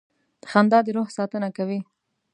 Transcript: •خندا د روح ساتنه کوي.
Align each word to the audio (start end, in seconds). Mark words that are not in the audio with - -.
•خندا 0.51 0.79
د 0.85 0.87
روح 0.95 1.07
ساتنه 1.17 1.49
کوي. 1.57 1.79